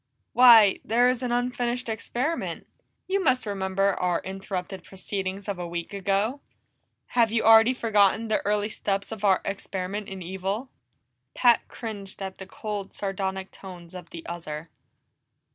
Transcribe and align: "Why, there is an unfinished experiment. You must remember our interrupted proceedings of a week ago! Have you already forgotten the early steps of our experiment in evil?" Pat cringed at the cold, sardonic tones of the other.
"Why, 0.33 0.79
there 0.83 1.07
is 1.09 1.21
an 1.21 1.31
unfinished 1.31 1.87
experiment. 1.87 2.65
You 3.07 3.23
must 3.23 3.45
remember 3.45 3.93
our 3.99 4.19
interrupted 4.21 4.83
proceedings 4.83 5.47
of 5.47 5.59
a 5.59 5.67
week 5.67 5.93
ago! 5.93 6.41
Have 7.09 7.31
you 7.31 7.43
already 7.43 7.75
forgotten 7.75 8.27
the 8.27 8.43
early 8.43 8.69
steps 8.69 9.11
of 9.11 9.23
our 9.23 9.41
experiment 9.45 10.09
in 10.09 10.23
evil?" 10.23 10.71
Pat 11.35 11.67
cringed 11.67 12.19
at 12.19 12.39
the 12.39 12.47
cold, 12.47 12.95
sardonic 12.95 13.51
tones 13.51 13.93
of 13.93 14.09
the 14.09 14.25
other. 14.25 14.71